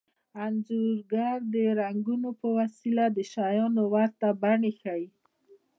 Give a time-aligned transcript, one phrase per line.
[0.43, 5.07] انځورګر د رنګونو په وسیله د شیانو ورته بڼې ښيي